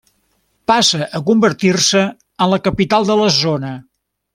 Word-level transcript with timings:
Passa 0.71 1.01
a 1.19 1.21
convertir-se 1.29 2.03
en 2.47 2.53
la 2.57 2.63
capital 2.71 3.09
de 3.13 3.23
la 3.25 3.33
zona. 3.41 3.79